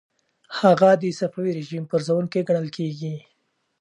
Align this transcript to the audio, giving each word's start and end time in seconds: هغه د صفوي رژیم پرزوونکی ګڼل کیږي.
هغه 0.59 0.91
د 1.01 1.03
صفوي 1.19 1.51
رژیم 1.59 1.83
پرزوونکی 1.91 2.41
ګڼل 2.47 2.67
کیږي. 2.77 3.15